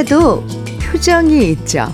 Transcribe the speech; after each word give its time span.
햇살에도 0.00 0.46
표정이 0.80 1.50
있죠. 1.52 1.92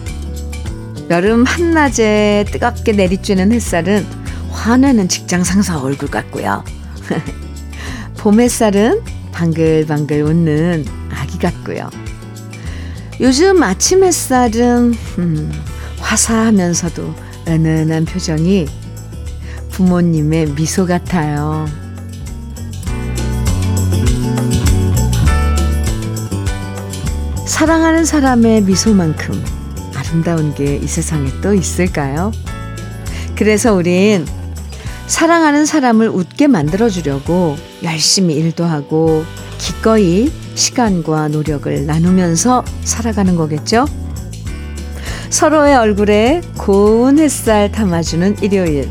여름 1.10 1.44
한낮에 1.44 2.44
뜨겁게 2.50 2.92
내리쬐는 2.92 3.52
햇살은 3.52 4.06
화내는 4.50 5.08
직장 5.08 5.42
상사 5.44 5.80
얼굴 5.80 6.10
같고요. 6.10 6.64
봄 8.18 8.40
햇살은 8.40 9.02
방글방글 9.32 10.22
웃는 10.22 10.86
아기 11.10 11.38
같고요. 11.38 11.90
요즘 13.20 13.62
아침 13.62 14.04
햇살은 14.04 14.94
음, 15.18 15.52
화사하면서도 15.98 17.14
은은한 17.48 18.04
표정이 18.04 18.66
부모님의 19.70 20.52
미소 20.54 20.86
같아요. 20.86 21.66
사랑하는 27.56 28.04
사람의 28.04 28.64
미소만큼 28.64 29.42
아름다운 29.94 30.54
게 30.54 30.76
이 30.76 30.86
세상에 30.86 31.30
또 31.40 31.54
있을까요? 31.54 32.30
그래서 33.34 33.72
우린 33.72 34.26
사랑하는 35.06 35.64
사람을 35.64 36.10
웃게 36.10 36.48
만들어주려고 36.48 37.56
열심히 37.82 38.34
일도 38.34 38.62
하고 38.62 39.24
기꺼이 39.56 40.30
시간과 40.54 41.28
노력을 41.28 41.86
나누면서 41.86 42.62
살아가는 42.84 43.34
거겠죠? 43.36 43.86
서로의 45.30 45.76
얼굴에 45.76 46.42
고운 46.58 47.18
햇살 47.18 47.72
담아주는 47.72 48.42
일요일. 48.42 48.90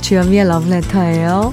주현미의 0.00 0.48
러브레터예요. 0.48 1.52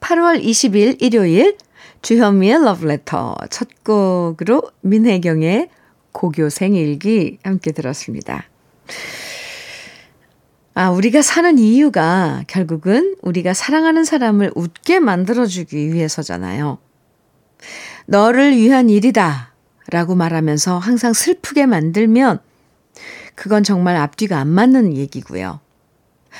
8월 0.00 0.42
20일 0.44 1.00
일요일 1.00 1.56
주현미의 2.02 2.64
러브레터 2.64 3.36
첫 3.48 3.68
곡으로 3.84 4.62
민혜경의 4.80 5.68
고교생 6.10 6.74
일기 6.74 7.38
함께 7.44 7.70
들었습니다. 7.70 8.44
아, 10.74 10.90
우리가 10.90 11.22
사는 11.22 11.58
이유가 11.58 12.42
결국은 12.48 13.14
우리가 13.22 13.54
사랑하는 13.54 14.04
사람을 14.04 14.50
웃게 14.56 14.98
만들어주기 14.98 15.92
위해서잖아요. 15.92 16.78
너를 18.06 18.56
위한 18.56 18.90
일이다 18.90 19.52
라고 19.90 20.16
말하면서 20.16 20.78
항상 20.78 21.12
슬프게 21.12 21.66
만들면 21.66 22.40
그건 23.36 23.62
정말 23.62 23.96
앞뒤가 23.96 24.38
안 24.38 24.48
맞는 24.48 24.96
얘기고요. 24.96 25.60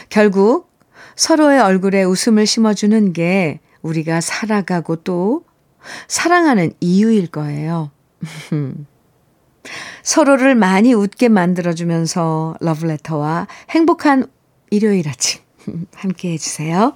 결국 0.08 0.70
서로의 1.14 1.60
얼굴에 1.60 2.02
웃음을 2.02 2.46
심어주는 2.46 3.12
게 3.12 3.60
우리가 3.83 4.20
살아가고 4.20 4.96
또 4.96 5.44
사랑하는 6.08 6.72
이유일 6.80 7.28
거예요. 7.28 7.91
서로를 10.02 10.55
많이 10.55 10.92
웃게 10.92 11.28
만들어주면서 11.28 12.56
러브레터와 12.61 13.47
행복한 13.70 14.27
일요일 14.70 15.08
아침 15.08 15.41
함께 15.94 16.33
해주세요. 16.33 16.94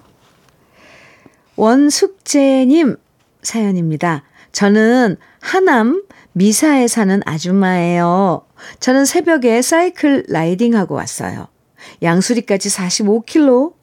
원숙재님 1.56 2.96
사연입니다. 3.42 4.24
저는 4.52 5.16
하남 5.40 6.02
미사에 6.32 6.88
사는 6.88 7.20
아줌마예요. 7.24 8.46
저는 8.80 9.04
새벽에 9.04 9.62
사이클 9.62 10.26
riding하고 10.28 10.94
왔어요. 10.94 11.48
양수리까지 12.02 12.68
45km 12.68 13.74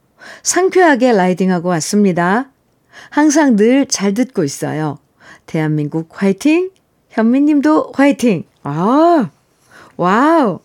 상쾌하게 0.42 1.12
riding하고 1.12 1.68
왔습니다. 1.70 2.50
항상 3.10 3.56
늘 3.56 3.86
잘 3.86 4.14
듣고 4.14 4.44
있어요. 4.44 4.98
대한민국 5.46 6.08
화이팅! 6.10 6.70
현미님도 7.10 7.92
화이팅! 7.94 8.44
아, 8.62 9.30
와우! 9.96 10.60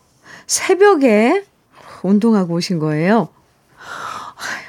새벽에 0.48 1.44
운동하고 2.04 2.56
오신 2.56 2.80
거예요? 2.80 3.30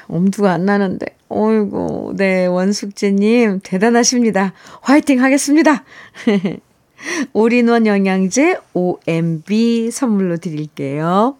엄두가 0.07 0.51
안 0.51 0.65
나는데. 0.65 1.05
어이구, 1.29 2.15
네, 2.17 2.45
원숙재님, 2.45 3.61
대단하십니다. 3.63 4.53
화이팅 4.81 5.23
하겠습니다. 5.23 5.85
올인원 7.33 7.87
영양제 7.87 8.59
OMB 8.73 9.89
선물로 9.91 10.37
드릴게요. 10.37 11.37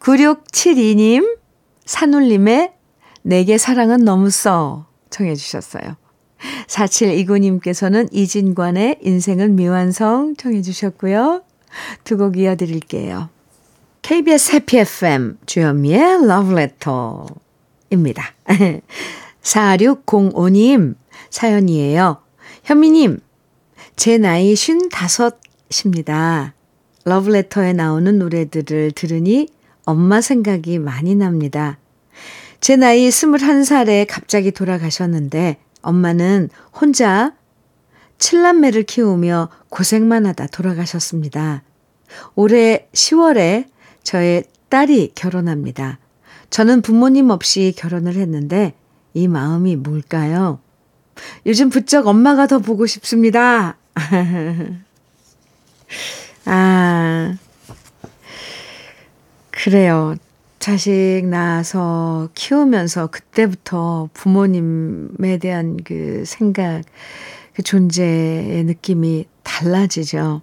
9672님, 0.00 1.38
산울림의 1.86 2.72
내게 3.22 3.58
사랑은 3.58 4.04
너무 4.04 4.30
써 4.30 4.86
청해 5.10 5.34
주셨어요. 5.34 5.96
4729님께서는 6.68 8.08
이진관의 8.12 8.98
인생은 9.02 9.56
미완성 9.56 10.36
청해 10.36 10.62
주셨고요. 10.62 11.42
두 12.04 12.16
곡 12.16 12.36
이어드릴게요. 12.38 13.28
KBS 14.02 14.52
해피 14.56 14.78
FM 14.78 15.38
주현미의 15.46 16.26
러브레터입니다. 16.26 18.24
4605님 19.42 20.94
사연이에요. 21.30 22.16
현미님, 22.64 23.20
제 23.96 24.18
나이 24.18 24.54
55입니다. 24.54 26.52
러브레터에 27.04 27.72
나오는 27.72 28.18
노래들을 28.18 28.92
들으니 28.92 29.48
엄마 29.84 30.20
생각이 30.20 30.78
많이 30.78 31.14
납니다. 31.14 31.78
제 32.60 32.76
나이 32.76 33.08
21살에 33.08 34.06
갑자기 34.08 34.50
돌아가셨는데 34.50 35.56
엄마는 35.82 36.50
혼자 36.78 37.32
칠남매를 38.18 38.82
키우며 38.82 39.48
고생만 39.70 40.26
하다 40.26 40.48
돌아가셨습니다. 40.48 41.62
올해 42.34 42.88
10월에 42.92 43.66
저의 44.02 44.44
딸이 44.68 45.12
결혼합니다. 45.14 45.98
저는 46.50 46.82
부모님 46.82 47.30
없이 47.30 47.72
결혼을 47.76 48.16
했는데 48.16 48.74
이 49.14 49.26
마음이 49.26 49.76
뭘까요? 49.76 50.60
요즘 51.46 51.70
부쩍 51.70 52.06
엄마가 52.06 52.46
더 52.46 52.58
보고 52.58 52.86
싶습니다. 52.86 53.78
아, 56.44 57.36
그래요. 59.50 60.16
자식 60.60 61.22
낳아서 61.24 62.28
키우면서 62.34 63.06
그때부터 63.06 64.10
부모님에 64.12 65.38
대한 65.38 65.78
그 65.82 66.24
생각, 66.26 66.82
그 67.54 67.62
존재의 67.62 68.64
느낌이 68.64 69.24
달라지죠. 69.42 70.42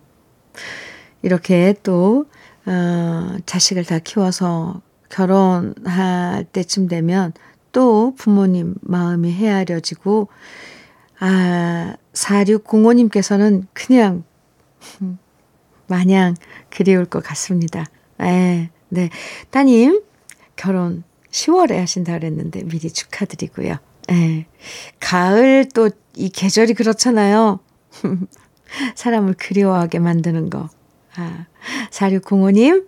이렇게 1.22 1.76
또, 1.84 2.26
어, 2.66 3.38
자식을 3.46 3.86
다 3.86 4.00
키워서 4.00 4.82
결혼할 5.10 6.46
때쯤 6.46 6.88
되면 6.88 7.32
또 7.72 8.16
부모님 8.18 8.74
마음이 8.82 9.32
헤아려지고, 9.32 10.30
아, 11.20 11.96
4605님께서는 12.14 13.68
그냥, 13.72 14.24
마냥 15.86 16.34
그리울 16.72 17.06
것 17.06 17.24
같습니다. 17.24 17.86
에, 18.20 18.72
네. 18.90 19.10
따님, 19.52 20.02
결혼 20.58 21.04
10월에 21.32 21.78
하신다 21.78 22.14
그랬는데 22.14 22.64
미리 22.64 22.92
축하드리고요. 22.92 23.78
예. 24.12 24.46
가을 25.00 25.70
또 25.74 25.90
이 26.18 26.30
계절이 26.30 26.74
그렇잖아요. 26.74 27.60
사람을 28.96 29.36
그리워하게 29.36 30.00
만드는 30.00 30.50
거. 30.50 30.68
아, 31.16 31.46
4605님, 31.92 32.88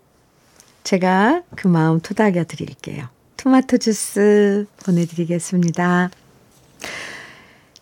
제가 0.83 1.43
그 1.55 1.67
마음 1.67 1.99
토닥여 1.99 2.45
드릴게요. 2.45 3.07
토마토 3.37 3.77
주스 3.77 4.65
보내드리겠습니다. 4.83 6.09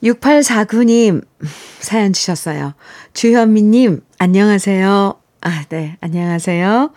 6849님, 0.03 1.25
사연 1.79 2.11
주셨어요. 2.11 2.73
주현미님, 3.13 4.01
안녕하세요. 4.19 5.19
아, 5.41 5.63
네, 5.69 5.97
안녕하세요. 6.01 6.91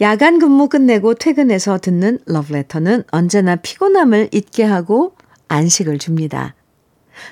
야간 0.00 0.38
근무 0.38 0.68
끝내고 0.68 1.14
퇴근해서 1.14 1.78
듣는 1.78 2.18
러브레터는 2.26 3.04
언제나 3.10 3.56
피곤함을 3.56 4.30
잊게 4.32 4.64
하고 4.64 5.14
안식을 5.48 5.98
줍니다. 5.98 6.54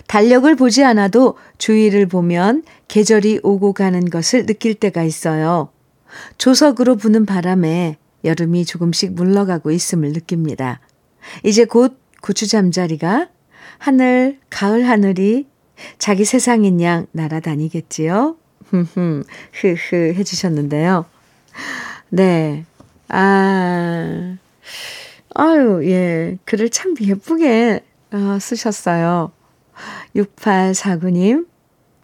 달력을 0.07 0.55
보지 0.55 0.85
않아도 0.85 1.37
주위를 1.59 2.07
보면 2.07 2.63
계절이 2.87 3.41
오고 3.43 3.73
가는 3.73 4.09
것을 4.09 4.47
느낄 4.47 4.75
때가 4.75 5.03
있어요. 5.03 5.71
조석으로 6.39 6.97
부는 6.97 7.27
바람에 7.27 7.97
여름이 8.25 8.65
조금씩 8.65 9.15
물러가고 9.15 9.73
있음을 9.73 10.13
느낍니다. 10.13 10.81
이제 11.45 11.65
곧 11.65 11.99
고추 12.21 12.47
잠자리가 12.47 13.29
하늘, 13.79 14.39
가을 14.51 14.89
하늘이 14.89 15.49
자기 15.99 16.25
세상인 16.25 16.81
양 16.81 17.07
날아다니겠지요? 17.11 18.37
흐흐, 18.71 19.25
흐흐 19.53 19.97
해주셨는데요. 20.15 21.07
네. 22.15 22.67
아, 23.09 24.37
아유, 25.35 25.81
예. 25.91 26.37
글을 26.45 26.69
참 26.69 26.95
예쁘게 27.01 27.81
어, 28.13 28.39
쓰셨어요. 28.39 29.33
6849님, 30.15 31.47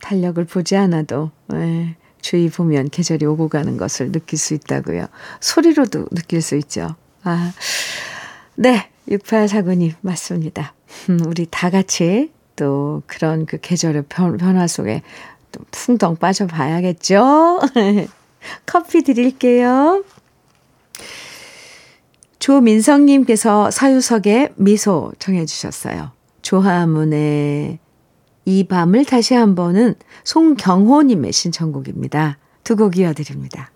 달력을 0.00 0.42
보지 0.46 0.76
않아도 0.76 1.30
네, 1.48 1.96
주위 2.22 2.48
보면 2.48 2.88
계절이 2.88 3.26
오고 3.26 3.50
가는 3.50 3.76
것을 3.76 4.10
느낄 4.10 4.38
수 4.38 4.54
있다고요. 4.54 5.08
소리로도 5.40 6.06
느낄 6.12 6.40
수 6.40 6.56
있죠. 6.56 6.96
아, 7.24 7.52
네, 8.54 8.88
6849님 9.10 9.92
맞습니다. 10.00 10.72
음, 11.10 11.20
우리 11.26 11.46
다 11.50 11.68
같이 11.68 12.32
또 12.56 13.02
그런 13.06 13.44
그 13.44 13.58
계절의 13.60 14.04
변, 14.08 14.38
변화 14.38 14.66
속에 14.66 15.02
또 15.52 15.60
풍덩 15.70 16.16
빠져봐야겠죠? 16.16 17.60
커피 18.66 19.02
드릴게요. 19.02 20.04
조민성님께서 22.38 23.70
사유석의 23.70 24.54
미소 24.56 25.12
정해주셨어요. 25.18 26.12
조하문의 26.42 27.78
이 28.44 28.64
밤을 28.64 29.04
다시 29.04 29.34
한 29.34 29.54
번은 29.54 29.94
송경호님의 30.24 31.32
신청곡입니다. 31.32 32.38
두 32.64 32.76
곡 32.76 32.96
이어드립니다. 32.98 33.70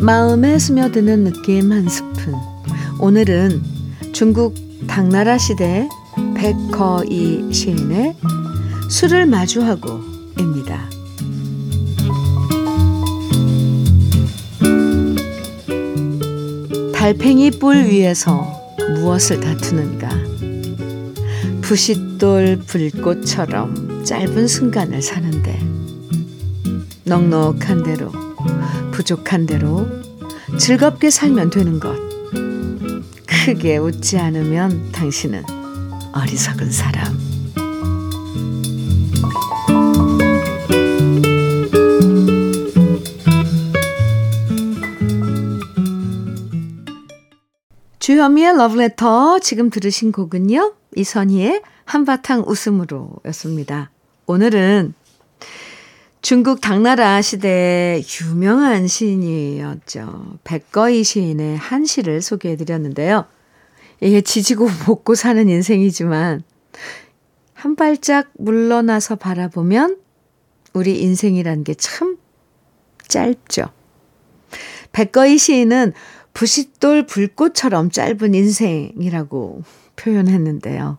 마음에 0.00 0.58
스며드는 0.58 1.24
느낌 1.24 1.72
한 1.72 1.88
스푼. 1.88 2.55
오늘은 2.98 3.62
중국 4.12 4.54
당나라 4.86 5.36
시대 5.36 5.86
백커이 6.34 7.52
시인의 7.52 8.16
술을 8.88 9.26
마주하고입니다. 9.26 10.88
달팽이 16.94 17.50
뿔 17.50 17.84
위에서 17.84 18.50
무엇을 18.94 19.40
다투는가? 19.40 20.08
부싯돌 21.60 22.60
불꽃처럼 22.66 24.04
짧은 24.04 24.48
순간을 24.48 25.02
사는데 25.02 25.60
넉넉한 27.04 27.82
대로 27.82 28.10
부족한 28.92 29.44
대로 29.44 29.86
즐겁게 30.58 31.10
살면 31.10 31.50
되는 31.50 31.78
것. 31.78 32.05
크게 33.46 33.76
웃지 33.76 34.18
않으면 34.18 34.90
당신은 34.90 35.44
어리석은 36.12 36.72
사람. 36.72 37.16
주현미의 48.00 48.56
러브레터 48.56 49.38
지금 49.38 49.70
들으신 49.70 50.10
곡은요. 50.10 50.74
이선희의 50.96 51.62
한바탕 51.84 52.42
웃음으로 52.48 53.10
였습니다. 53.26 53.92
오늘은 54.26 54.92
중국 56.20 56.60
당나라 56.60 57.22
시대의 57.22 58.04
유명한 58.24 58.88
시인이었죠. 58.88 60.38
백거이 60.42 61.04
시인의 61.04 61.58
한 61.58 61.84
시를 61.84 62.20
소개해 62.22 62.56
드렸는데요. 62.56 63.26
이게 64.00 64.20
지지고 64.20 64.66
볶고 64.84 65.14
사는 65.14 65.48
인생이지만 65.48 66.42
한 67.54 67.76
발짝 67.76 68.30
물러나서 68.38 69.16
바라보면 69.16 69.98
우리 70.74 71.00
인생이란 71.02 71.64
게 71.64 71.74
참 71.74 72.18
짧죠. 73.08 73.66
백거이 74.92 75.38
시인은 75.38 75.92
부싯돌 76.34 77.06
불꽃처럼 77.06 77.90
짧은 77.90 78.34
인생이라고 78.34 79.62
표현했는데요. 79.96 80.98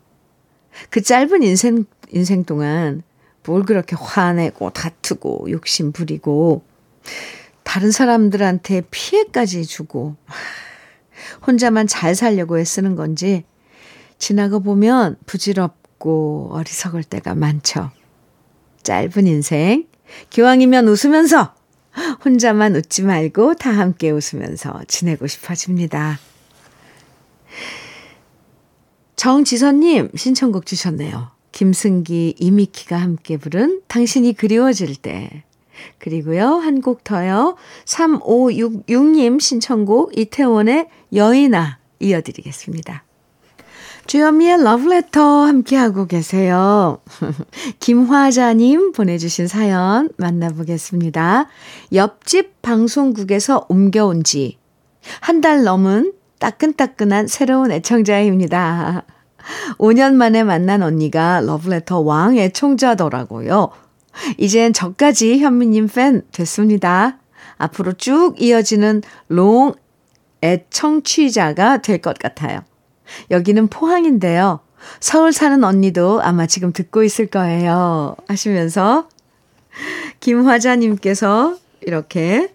그 0.90 1.02
짧은 1.02 1.44
인생, 1.44 1.86
인생 2.12 2.44
동안 2.44 3.04
뭘 3.46 3.64
그렇게 3.64 3.96
화내고 4.00 4.72
다투고 4.72 5.48
욕심 5.52 5.92
부리고 5.92 6.64
다른 7.64 7.92
사람들한테 7.92 8.84
피해까지 8.92 9.66
주고 9.66 10.16
혼자만 11.46 11.88
잘 11.88 12.16
살려고 12.16 12.60
애쓰는 12.60 12.96
건지 12.96 13.44
지나고 14.20 14.62
보면 14.62 15.18
부질없고 15.26 16.50
어리석을 16.54 17.04
때가 17.04 17.36
많죠. 17.36 17.92
짧은 18.84 19.28
인생, 19.28 19.86
기왕이면 20.30 20.88
웃으면서 20.88 21.54
혼자만 22.24 22.76
웃지 22.76 23.04
말고 23.04 23.56
다 23.56 23.72
함께 23.72 24.12
웃으면서 24.12 24.82
지내고 24.88 25.28
싶어집니다. 25.28 26.20
정지선님 29.16 30.12
신청곡 30.16 30.66
주셨네요. 30.66 31.32
김승기, 31.52 32.36
이미키가 32.38 32.98
함께 32.98 33.38
부른 33.38 33.82
당신이 33.88 34.34
그리워질 34.34 34.96
때. 34.98 35.44
그리고요, 36.00 36.56
한 36.58 36.82
곡 36.82 37.04
더요. 37.04 37.56
3566님 37.86 39.40
신청곡 39.40 40.18
이태원의 40.18 40.88
여인아 41.14 41.80
이어드리겠습니다. 42.00 43.04
주현미의 44.06 44.64
러브레터 44.64 45.22
함께하고 45.22 46.06
계세요. 46.08 47.00
김화자님 47.82 48.94
보내주신 48.94 49.48
사연 49.48 50.10
만나보겠습니다. 50.18 51.48
옆집 51.94 52.62
방송국에서 52.62 53.66
옮겨온 53.70 54.24
지 54.24 54.58
한 55.22 55.42
달 55.42 55.64
넘은 55.64 56.14
따끈따끈한 56.40 57.28
새로운 57.28 57.72
애청자입니다. 57.72 59.04
5년 59.80 60.14
만에 60.16 60.44
만난 60.44 60.84
언니가 60.84 61.40
러브레터 61.42 62.00
왕 62.00 62.38
애청자더라고요. 62.38 63.70
이젠 64.38 64.74
저까지 64.74 65.40
현미님 65.40 65.88
팬 65.88 66.22
됐습니다. 66.32 67.18
앞으로 67.58 67.94
쭉 67.94 68.36
이어지는 68.42 69.02
롱 69.28 69.74
애청취자가 70.44 71.82
될 71.82 72.02
것 72.02 72.18
같아요. 72.20 72.62
여기는 73.32 73.68
포항인데요. 73.68 74.60
서울 75.00 75.34
사는 75.34 75.64
언니도 75.64 76.22
아마 76.22 76.46
지금 76.46 76.72
듣고 76.72 77.04
있을 77.04 77.28
거예요. 77.28 78.16
하시면서 78.28 79.10
김화자님께서 80.20 81.56
이렇게 81.82 82.54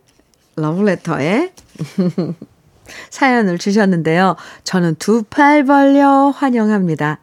러브레터에 0.56 1.52
사연을 3.10 3.58
주셨는데요. 3.58 4.36
저는 4.64 4.96
두 4.96 5.22
팔 5.30 5.64
벌려 5.64 6.28
환영합니다. 6.30 7.20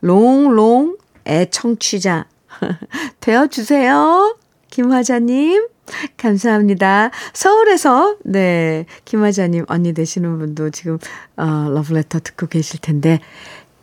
롱롱 0.00 0.96
애청취자 1.26 2.26
되어주세요. 3.20 4.36
김화자님. 4.70 5.68
감사합니다. 6.16 7.10
서울에서, 7.32 8.16
네, 8.24 8.86
김화자님 9.04 9.66
언니 9.68 9.92
되시는 9.92 10.38
분도 10.38 10.70
지금, 10.70 10.98
어, 11.36 11.68
러브레터 11.70 12.20
듣고 12.20 12.46
계실 12.46 12.80
텐데, 12.80 13.20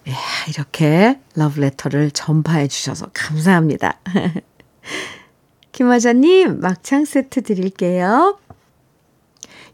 야, 0.09 0.15
이렇게 0.49 1.19
러브레터를 1.35 2.09
전파해 2.11 2.67
주셔서 2.67 3.07
감사합니다. 3.13 3.99
김화자님, 5.71 6.59
막창 6.59 7.05
세트 7.05 7.43
드릴게요. 7.43 8.37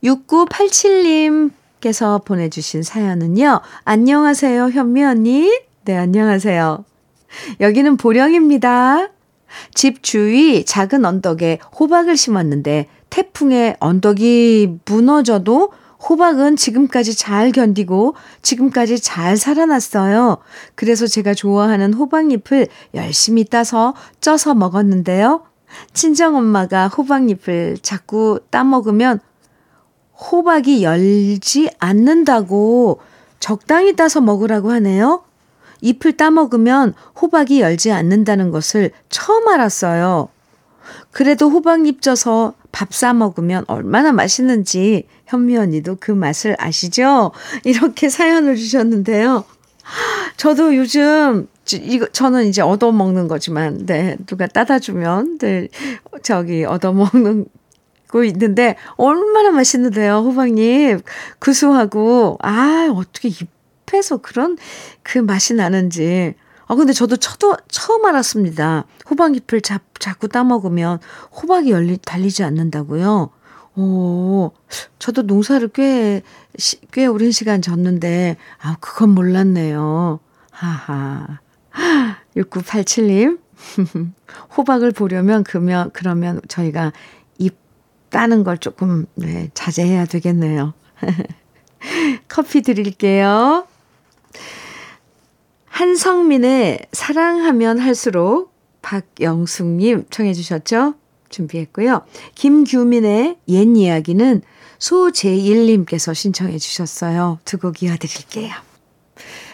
6987님께서 0.03 2.23
보내주신 2.23 2.83
사연은요, 2.83 3.61
안녕하세요, 3.85 4.69
현미 4.69 5.03
언니. 5.03 5.51
네, 5.85 5.97
안녕하세요. 5.97 6.85
여기는 7.59 7.97
보령입니다. 7.97 9.09
집 9.73 10.03
주위 10.03 10.65
작은 10.65 11.05
언덕에 11.05 11.59
호박을 11.79 12.17
심었는데 12.17 12.87
태풍에 13.09 13.77
언덕이 13.79 14.79
무너져도 14.85 15.71
호박은 16.07 16.57
지금까지 16.57 17.15
잘 17.15 17.51
견디고 17.51 18.15
지금까지 18.41 18.99
잘 18.99 19.35
살아났어요. 19.35 20.37
그래서 20.75 21.07
제가 21.07 21.33
좋아하는 21.33 21.93
호박잎을 21.93 22.67
열심히 22.93 23.43
따서 23.45 23.95
쪄서 24.21 24.53
먹었는데요. 24.53 25.43
친정엄마가 25.93 26.87
호박잎을 26.87 27.79
자꾸 27.81 28.39
따먹으면 28.51 29.19
호박이 30.31 30.83
열지 30.83 31.69
않는다고 31.79 32.99
적당히 33.39 33.95
따서 33.95 34.21
먹으라고 34.21 34.71
하네요. 34.71 35.23
잎을 35.87 36.17
따먹으면 36.17 36.93
호박이 37.21 37.61
열지 37.61 37.91
않는다는 37.91 38.51
것을 38.51 38.91
처음 39.09 39.47
알았어요. 39.47 40.29
그래도 41.11 41.49
호박잎 41.49 42.01
쪄서 42.01 42.53
밥 42.71 42.93
싸 42.93 43.13
먹으면 43.13 43.65
얼마나 43.67 44.11
맛있는지 44.11 45.07
현미 45.25 45.57
언니도 45.57 45.97
그 45.99 46.11
맛을 46.11 46.55
아시죠? 46.59 47.31
이렇게 47.63 48.07
사연을 48.07 48.55
주셨는데요. 48.55 49.45
저도 50.37 50.75
요즘 50.75 51.47
이거 51.71 52.07
저는 52.07 52.45
이제 52.45 52.61
얻어 52.61 52.91
먹는 52.91 53.27
거지만 53.27 53.85
네 53.85 54.15
누가 54.25 54.47
따다 54.47 54.79
주면 54.79 55.37
네 55.39 55.69
저기 56.21 56.65
얻어 56.65 56.93
먹는 56.93 57.45
고 58.09 58.23
있는데 58.23 58.77
얼마나 58.95 59.51
맛있는데요, 59.51 60.19
호박잎. 60.19 61.03
구수하고, 61.39 62.37
아, 62.41 62.89
어떻게 62.95 63.29
잎에서 63.87 64.17
그런 64.17 64.57
그 65.03 65.17
맛이 65.17 65.53
나는지. 65.53 66.35
아, 66.67 66.75
근데 66.75 66.91
저도 66.91 67.15
처도, 67.15 67.55
처음 67.69 68.05
알았습니다. 68.05 68.85
호박잎을 69.09 69.61
자, 69.61 69.79
자꾸 69.99 70.27
따먹으면 70.27 70.99
호박이 71.41 71.71
열리, 71.71 71.97
달리지 71.97 72.43
않는다고요. 72.43 73.29
오, 73.77 74.51
저도 74.99 75.21
농사를 75.21 75.67
꽤, 75.69 76.21
꽤 76.91 77.05
오랜 77.05 77.31
시간 77.31 77.61
졌는데, 77.61 78.35
아, 78.61 78.75
그건 78.81 79.11
몰랐네요. 79.11 80.19
하하. 80.51 81.39
6987님, 82.35 83.39
호박을 84.57 84.91
보려면, 84.91 85.43
그러면, 85.43 85.91
그러면 85.93 86.41
저희가 86.47 86.91
잎 87.37 87.55
따는 88.09 88.43
걸 88.43 88.57
조금, 88.57 89.05
네, 89.15 89.49
자제해야 89.53 90.05
되겠네요. 90.05 90.73
커피 92.27 92.61
드릴게요. 92.61 93.66
한성민의 95.77 96.87
사랑하면 96.91 97.77
할수록 97.77 98.51
박영숙님 98.81 100.05
청해 100.09 100.33
주셨죠? 100.33 100.95
준비했고요. 101.29 102.01
김규민의 102.33 103.37
옛 103.47 103.77
이야기는 103.77 104.41
소재일님께서 104.79 106.15
신청해 106.15 106.57
주셨어요. 106.57 107.37
두 107.45 107.59
곡 107.59 107.83
이어드릴게요. 107.83 108.55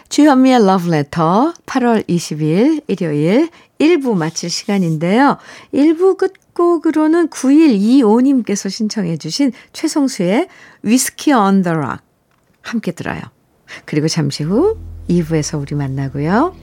주현미의 0.08 0.66
러브레터 0.66 1.56
8월 1.66 2.08
20일 2.08 2.84
일요일 2.88 3.50
1부 3.80 4.16
마칠 4.16 4.50
시간인데요. 4.50 5.38
1부 5.74 6.16
끝곡으로는 6.16 7.28
9125님께서 7.32 8.70
신청해 8.70 9.18
주신 9.18 9.52
최성수의 9.74 10.48
위스키 10.84 11.34
언더 11.34 11.74
락 11.74 12.02
함께 12.62 12.94
들어요. 12.94 13.20
그리고 13.84 14.08
잠시 14.08 14.44
후 14.44 14.78
2부에서 15.10 15.60
우리 15.62 15.76
만나고요. 15.76 16.54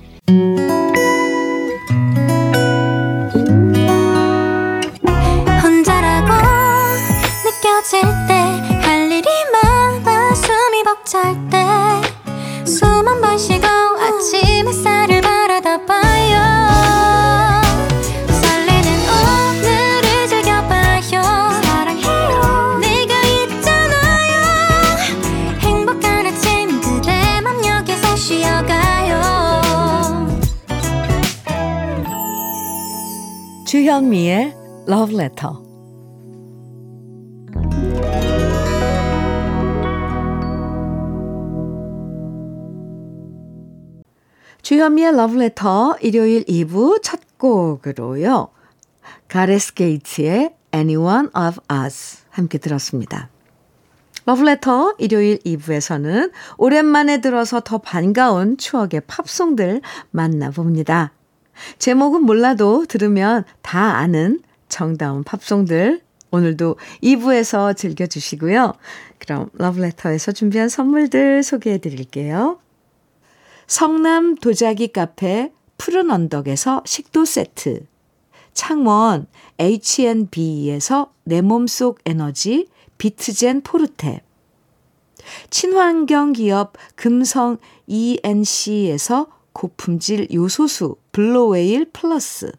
혼자라고 5.63 6.33
느껴질 7.45 8.03
때 8.29 8.35
할 8.83 9.11
일이 9.11 9.29
많아 9.53 10.35
숨이 10.35 10.83
벅찰 10.85 11.37
때숨한번 12.65 13.39
쉬고 13.39 13.67
주현미의 33.71 34.57
Love 34.89 35.15
Letter 35.15 35.55
주현미의 44.61 45.15
러브레터 45.15 45.99
일요일 46.00 46.43
2부 46.47 47.00
첫 47.00 47.21
곡으로요. 47.39 48.49
가레스 49.29 49.75
게이츠의 49.75 50.53
Anyone 50.75 51.29
of 51.29 51.61
Us 51.73 52.25
함께 52.31 52.59
들었습니다. 52.59 53.29
러브레터 54.27 54.97
일요일 54.99 55.39
2부에서는 55.47 56.33
오랜만에 56.59 57.21
들어서 57.21 57.61
더 57.61 57.79
반가운 57.79 58.57
추억의 58.57 59.03
팝송들 59.07 59.81
만나봅니다. 60.11 61.12
제목은 61.79 62.23
몰라도 62.23 62.85
들으면 62.87 63.45
다 63.62 63.97
아는 63.97 64.40
정다운 64.69 65.25
팝송들 65.25 66.00
오늘도 66.31 66.76
2부에서 67.02 67.76
즐겨주시고요. 67.76 68.75
그럼 69.19 69.50
러브레터에서 69.55 70.33
준비한 70.33 70.69
선물들 70.69 71.43
소개해 71.43 71.79
드릴게요. 71.79 72.61
성남 73.67 74.37
도자기 74.37 74.88
카페 74.88 75.52
푸른 75.76 76.11
언덕에서 76.11 76.83
식도 76.85 77.25
세트, 77.25 77.87
창원 78.52 79.26
H&B에서 79.59 81.12
내 81.25 81.40
몸속 81.40 82.00
에너지 82.05 82.69
비트젠 82.99 83.62
포르테, 83.62 84.23
친환경 85.50 86.33
기업 86.33 86.75
금성 86.97 87.59
ENC에서 87.87 89.29
고품질 89.52 90.29
요소수 90.33 90.97
블로웨일 91.21 91.91
플러스, 91.93 92.50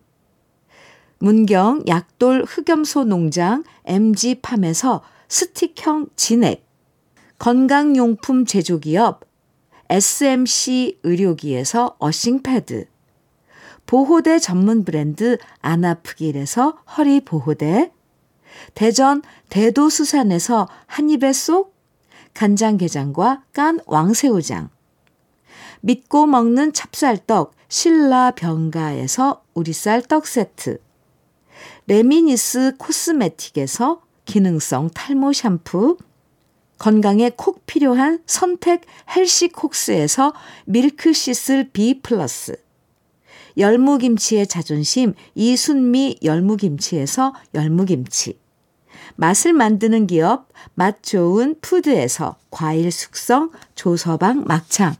문경 1.18 1.86
약돌 1.88 2.46
흑염소 2.48 3.06
농장 3.06 3.63
MG팜에서 3.86 5.01
스틱형 5.27 6.10
진액, 6.15 6.63
건강용품 7.39 8.46
제조기업 8.46 9.22
SMC 9.89 11.00
의료기에서 11.01 11.96
어싱패드, 11.98 12.86
보호대 13.88 14.38
전문 14.38 14.86
브랜드 14.86 15.39
안아프길에서 15.62 16.77
허리 17.00 17.22
보호대, 17.22 17.91
대전 18.75 19.24
대도수산에서 19.50 20.68
한입에 20.86 21.34
쏙. 21.34 21.75
간장게장과 22.36 23.44
깐 23.53 23.80
왕새우장, 23.88 24.70
믿고 25.82 26.26
먹는 26.26 26.74
찹쌀떡 26.74 27.54
신라병가에서 27.68 29.44
우리쌀 29.54 30.02
떡 30.04 30.28
세트, 30.28 30.80
레미니스 31.88 32.76
코스메틱에서 32.78 34.02
기능성 34.26 34.92
탈모 34.94 35.34
샴푸, 35.34 35.98
건강에 36.78 37.30
콕 37.36 37.66
필요한 37.66 38.24
선택 38.26 38.82
헬시콕스에서 39.16 40.34
milk 40.65 41.03
thistle 41.03 41.70
B 41.72 42.02
플러스. 42.02 42.56
열무김치의 43.58 44.48
자존심 44.48 45.14
이순미 45.36 46.18
열무김치에서 46.24 47.34
열무김치. 47.54 48.40
맛을 49.16 49.54
만드는 49.54 50.08
기업 50.08 50.48
맛 50.74 51.04
좋은 51.04 51.56
푸드에서 51.62 52.38
과일 52.50 52.92
숙성 52.92 53.52
조서방 53.76 54.46
막창 54.48 54.96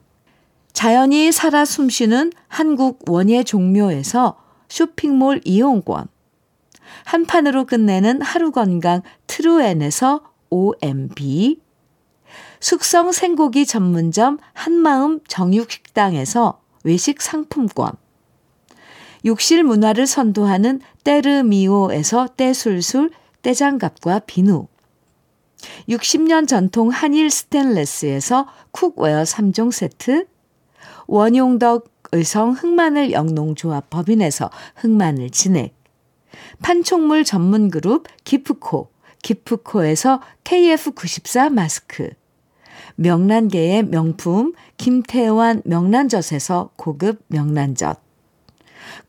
자연이 0.74 1.32
살아 1.32 1.66
숨쉬는 1.66 2.32
한국 2.48 3.10
원예 3.10 3.44
종묘에서 3.44 4.38
쇼핑몰 4.70 5.42
이용권. 5.44 6.08
한 7.06 7.26
판으로 7.26 7.66
끝내는 7.66 8.22
하루 8.22 8.52
건강 8.52 9.02
트루엔에서 9.28 10.22
OMB 10.50 11.60
숙성 12.60 13.12
생고기 13.12 13.66
전문점 13.66 14.38
한마음 14.54 15.20
정육식당에서 15.28 16.62
외식 16.84 17.22
상품권, 17.22 17.92
욕실 19.26 19.64
문화를 19.64 20.08
선도하는 20.08 20.82
때르미오에서 21.04 22.30
때술술 22.38 23.12
때장갑과 23.42 24.20
비누, 24.20 24.68
60년 25.90 26.48
전통 26.48 26.90
한일 26.90 27.30
스텐레스에서 27.30 28.48
cookware 28.72 29.24
3종 29.24 29.72
세트, 29.72 30.28
원용덕 31.12 31.92
의성 32.14 32.54
흑마늘 32.54 33.12
영농조합 33.12 33.90
법인에서 33.90 34.50
흑마늘 34.78 35.30
진액, 35.30 35.76
판촉물 36.64 37.26
전문 37.26 37.70
그룹 37.70 38.08
기프코, 38.24 38.90
기프코에서 39.22 40.22
KF94 40.46 41.52
마스크, 41.52 42.12
명란계의 42.96 43.88
명품 43.88 44.54
김태환 44.78 45.64
명란젓에서 45.66 46.70
고급 46.78 47.26
명란젓. 47.28 48.00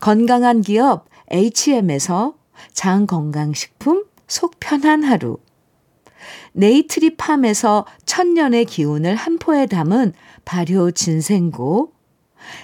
건강한 0.01 0.59
기업 0.59 1.05
H&M에서 1.31 2.33
장건강식품 2.73 4.03
속 4.27 4.59
편한 4.59 5.03
하루. 5.03 5.37
네이트리팜에서 6.53 7.85
천년의 8.05 8.65
기운을 8.65 9.15
한 9.15 9.37
포에 9.39 9.65
담은 9.65 10.13
발효 10.45 10.91
진생고. 10.91 11.91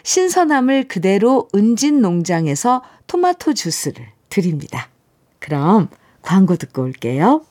신선함을 0.04 0.88
그대로 0.88 1.48
은진 1.56 2.02
농장에서 2.02 2.84
토마토 3.08 3.54
주스를 3.54 4.08
드립니다. 4.30 4.90
그럼 5.40 5.88
광고 6.22 6.58
듣고 6.58 6.84
올게요. 6.84 7.46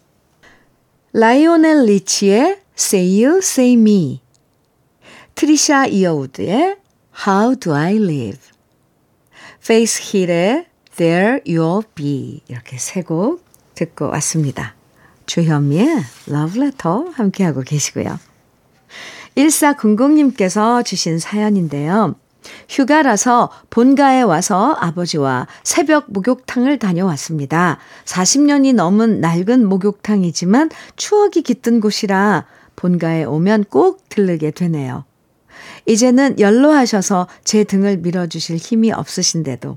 라이오넬 1.15 1.87
리치의 1.87 2.61
Say 2.77 3.25
You, 3.25 3.39
Say 3.39 3.73
Me 3.73 4.21
트리샤 5.35 5.87
이어우드의 5.87 6.77
How 7.27 7.57
Do 7.57 7.75
I 7.75 7.97
Live 7.97 8.41
페이스 9.67 10.01
힐의 10.03 10.67
There 10.97 11.41
You'll 11.47 11.85
Be 11.95 12.43
이렇게 12.49 12.77
세 12.79 13.03
곡 13.03 13.43
듣고 13.75 14.09
왔습니다. 14.11 14.75
주현미의 15.29 16.03
러브레터 16.27 17.11
함께하고 17.13 17.61
계시고요. 17.61 18.19
1400님께서 19.37 20.85
주신 20.85 21.19
사연인데요. 21.19 22.17
휴가라서 22.69 23.51
본가에 23.71 24.23
와서 24.23 24.75
아버지와 24.81 25.47
새벽 25.63 26.11
목욕탕을 26.11 26.79
다녀왔습니다. 26.79 27.79
40년이 28.07 28.75
넘은 28.75 29.21
낡은 29.21 29.67
목욕탕이지만 29.67 30.71
추억이 30.97 31.43
깃든 31.43 31.81
곳이라 31.81 32.47
본가에 32.75 33.25
오면 33.25 33.65
꼭 33.65 34.09
들르게 34.09 34.51
되네요. 34.51 35.05
이제는 35.87 36.41
연로하셔서 36.41 37.29
제 37.45 37.65
등을 37.65 37.99
밀어주실 37.99 38.57
힘이 38.57 38.93
없으신데도 38.93 39.77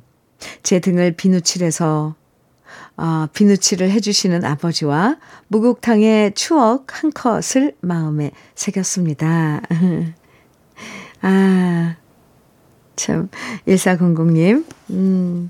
제 0.63 0.79
등을 0.79 1.11
비누칠해서 1.13 2.15
어, 3.01 3.27
비누칠을 3.33 3.89
해주시는 3.89 4.45
아버지와 4.45 5.17
목욕탕의 5.47 6.35
추억 6.35 6.85
한 7.01 7.11
컷을 7.11 7.73
마음에 7.81 8.29
새겼습니다. 8.53 9.63
아, 11.23 11.95
참, 12.95 13.29
1400님, 13.67 14.65
음, 14.91 15.49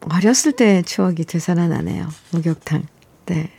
어렸을 0.00 0.52
때 0.52 0.82
추억이 0.82 1.24
되살아나네요. 1.24 2.08
목욕탕. 2.32 2.86
네. 3.24 3.50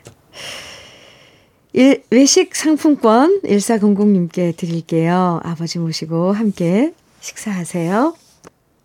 일, 1.73 2.03
외식 2.11 2.55
상품권 2.55 3.41
1400님께 3.41 4.55
드릴게요. 4.55 5.39
아버지 5.43 5.79
모시고 5.79 6.33
함께 6.33 6.93
식사하세요. 7.21 8.15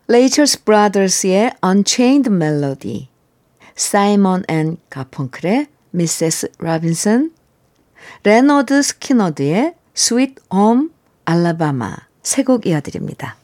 라이처스 0.07 0.63
브라더스의 0.63 1.51
Unchained 1.63 2.31
Melody, 2.31 3.09
사이먼 3.75 4.43
앤 4.47 4.77
가펑클의 4.89 5.67
Mrs. 5.91 6.49
Robinson, 6.59 7.31
레너드 8.23 8.81
스키너드의 8.81 9.75
Sweet 9.95 10.35
Home 10.53 10.89
Alabama 11.29 11.93
세곡 12.23 12.65
이어드립니다. 12.65 13.35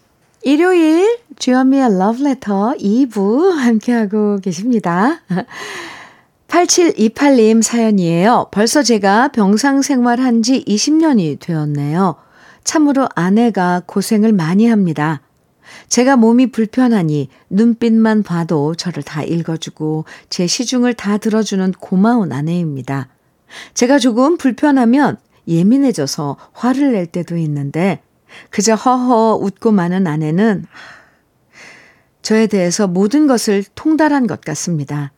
일요일 0.41 1.19
주현미의 1.38 1.98
러브레터 1.98 2.75
2부 2.79 3.51
함께하고 3.51 4.39
계십니다. 4.39 5.21
8728님 6.48 7.62
사연이에요. 7.62 8.48
벌써 8.51 8.81
제가 8.81 9.29
병상 9.29 9.81
생활한 9.81 10.41
지 10.41 10.63
20년이 10.65 11.39
되었네요. 11.39 12.15
참으로 12.63 13.07
아내가 13.15 13.83
고생을 13.86 14.33
많이 14.33 14.67
합니다. 14.67 15.21
제가 15.88 16.16
몸이 16.16 16.52
불편하니 16.52 17.30
눈빛만 17.50 18.24
봐도 18.24 18.76
저를 18.76 19.04
다 19.04 19.24
읽어주고 19.24 20.06
제 20.30 20.48
시중을 20.48 20.94
다 20.94 21.18
들어주는 21.18 21.72
고마운 21.74 22.32
아내입니다. 22.32 23.08
제가 23.74 24.00
조금 24.00 24.38
불편하면 24.38 25.18
예민해져서 25.48 26.38
화를 26.54 26.94
낼 26.94 27.08
때도 27.08 27.38
있는데 27.38 28.02
그저 28.50 28.76
허허 28.76 29.36
웃고 29.36 29.72
마는 29.72 30.06
아내는 30.06 30.66
저에 32.22 32.48
대해서 32.48 32.88
모든 32.88 33.28
것을 33.28 33.64
통달한 33.76 34.28
것 34.28 34.42
같습니다. 34.42 35.12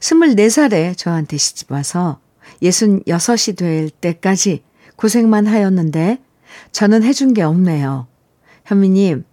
24살에 0.00 0.96
저한테 0.96 1.36
시집 1.36 1.70
와서 1.70 2.18
66이 2.62 3.56
될 3.56 3.90
때까지 3.90 4.62
고생만 4.96 5.46
하였는데 5.46 6.18
저는 6.72 7.02
해준 7.02 7.34
게 7.34 7.42
없네요. 7.42 8.06
현미님, 8.64 9.24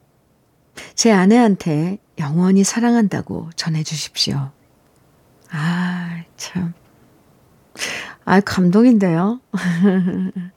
제 0.96 1.12
아내한테 1.12 1.98
영원히 2.20 2.64
사랑한다고 2.64 3.50
전해주십시오. 3.56 4.52
아, 5.52 6.24
참. 6.36 6.74
아, 8.26 8.40
감동인데요. 8.42 9.40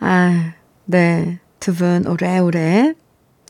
아, 0.00 0.52
네. 0.84 1.38
두 1.60 1.72
분 1.72 2.06
오래오래, 2.06 2.92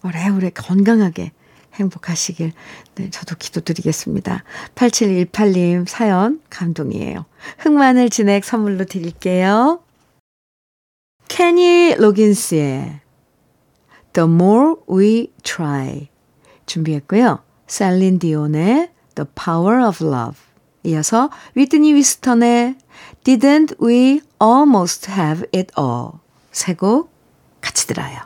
오래오래 0.04 0.50
건강하게 0.50 1.32
행복하시길, 1.74 2.52
네, 2.94 3.10
저도 3.10 3.34
기도드리겠습니다. 3.36 4.44
8718님 4.76 5.88
사연 5.88 6.40
감동이에요. 6.48 7.24
흑마늘 7.58 8.10
진액 8.10 8.44
선물로 8.44 8.84
드릴게요. 8.84 9.82
케니 11.26 11.96
로긴스의 11.98 13.00
The 14.14 14.28
More 14.28 14.76
We 14.90 15.28
Try 15.42 16.08
준비했고요. 16.66 17.40
셀린 17.66 18.18
디온의 18.18 18.90
The 19.14 19.28
Power 19.34 19.86
of 19.86 20.04
Love 20.04 20.38
이어서 20.84 21.30
위트니 21.54 21.94
위스턴의 21.94 22.76
Didn't 23.24 23.80
We 23.82 24.20
Almost 24.42 25.10
Have 25.10 25.46
It 25.54 25.72
All 25.78 26.12
세 26.52 26.74
곡 26.74 27.10
같이 27.60 27.86
들어요. 27.86 28.18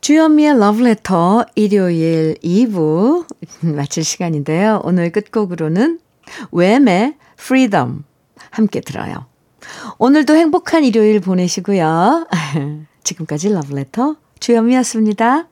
주현미의 0.00 0.58
러브레터 0.58 1.46
일요일 1.54 2.34
2부 2.42 3.26
마칠 3.74 4.04
시간인데요. 4.04 4.80
오늘 4.84 5.10
끝곡으로는 5.12 6.00
웸의 6.52 7.14
Freedom 7.38 8.04
함께 8.50 8.80
들어요. 8.80 9.26
오늘도 9.98 10.34
행복한 10.34 10.84
일요일 10.84 11.20
보내시고요. 11.20 12.26
지금까지 13.04 13.50
러브레터 13.50 14.16
주현미였습니다. 14.40 15.48